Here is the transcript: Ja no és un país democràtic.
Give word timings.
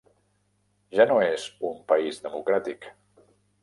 Ja 0.99 1.05
no 1.13 1.19
és 1.27 1.45
un 1.71 1.79
país 1.95 2.21
democràtic. 2.27 2.93